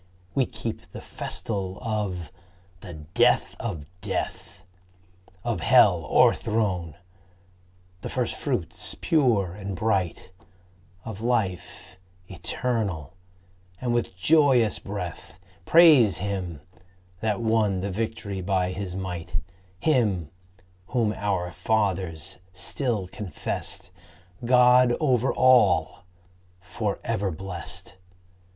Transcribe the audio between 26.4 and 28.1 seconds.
forever blest.